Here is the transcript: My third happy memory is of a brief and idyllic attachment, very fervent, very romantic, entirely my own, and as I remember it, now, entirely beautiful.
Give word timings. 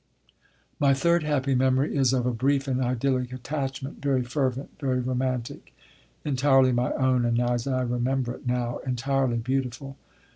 My 0.79 0.95
third 0.95 1.21
happy 1.21 1.53
memory 1.53 1.95
is 1.95 2.11
of 2.11 2.25
a 2.25 2.33
brief 2.33 2.67
and 2.67 2.81
idyllic 2.81 3.31
attachment, 3.31 4.01
very 4.01 4.23
fervent, 4.23 4.71
very 4.79 4.99
romantic, 4.99 5.75
entirely 6.25 6.71
my 6.71 6.91
own, 6.93 7.23
and 7.23 7.39
as 7.39 7.67
I 7.67 7.83
remember 7.83 8.33
it, 8.33 8.47
now, 8.47 8.79
entirely 8.79 9.37
beautiful. 9.37 9.97